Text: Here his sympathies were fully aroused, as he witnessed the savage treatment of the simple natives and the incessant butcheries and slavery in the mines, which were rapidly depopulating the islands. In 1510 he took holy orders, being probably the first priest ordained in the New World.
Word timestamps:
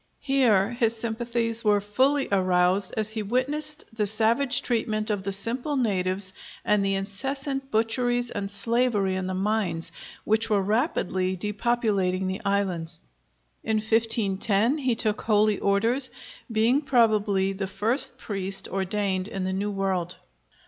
Here 0.23 0.71
his 0.71 0.97
sympathies 0.97 1.63
were 1.63 1.79
fully 1.79 2.27
aroused, 2.31 2.95
as 2.97 3.11
he 3.11 3.21
witnessed 3.21 3.83
the 3.93 4.07
savage 4.07 4.63
treatment 4.63 5.11
of 5.11 5.21
the 5.21 5.31
simple 5.31 5.77
natives 5.77 6.33
and 6.65 6.83
the 6.83 6.95
incessant 6.95 7.69
butcheries 7.69 8.31
and 8.31 8.49
slavery 8.49 9.13
in 9.15 9.27
the 9.27 9.35
mines, 9.35 9.91
which 10.23 10.49
were 10.49 10.59
rapidly 10.63 11.35
depopulating 11.35 12.25
the 12.25 12.41
islands. 12.43 12.99
In 13.63 13.75
1510 13.77 14.79
he 14.79 14.95
took 14.95 15.21
holy 15.21 15.59
orders, 15.59 16.09
being 16.51 16.81
probably 16.81 17.53
the 17.53 17.67
first 17.67 18.17
priest 18.17 18.67
ordained 18.69 19.27
in 19.27 19.43
the 19.43 19.53
New 19.53 19.69
World. 19.69 20.17